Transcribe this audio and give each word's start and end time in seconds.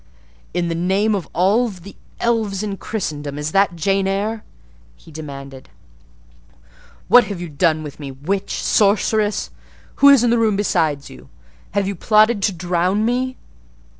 "In 0.51 0.67
the 0.67 0.73
name 0.73 1.13
of 1.13 1.29
all 1.31 1.67
the 1.69 1.95
elves 2.19 2.63
in 2.63 2.75
Christendom, 2.77 3.37
is 3.37 3.51
that 3.51 3.75
Jane 3.75 4.07
Eyre?" 4.07 4.43
he 4.95 5.11
demanded. 5.11 5.69
"What 7.07 7.25
have 7.25 7.39
you 7.39 7.47
done 7.49 7.83
with 7.83 7.99
me, 7.99 8.09
witch, 8.09 8.55
sorceress? 8.63 9.51
Who 9.97 10.09
is 10.09 10.23
in 10.23 10.31
the 10.31 10.39
room 10.39 10.55
besides 10.55 11.11
you? 11.11 11.29
Have 11.73 11.87
you 11.87 11.93
plotted 11.93 12.41
to 12.41 12.51
drown 12.51 13.05
me?" 13.05 13.37